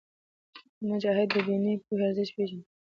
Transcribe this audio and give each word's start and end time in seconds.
مجاهد 0.89 1.27
د 1.33 1.35
دیني 1.47 1.73
پوهې 1.83 2.01
ارزښت 2.07 2.31
پېژني. 2.35 2.63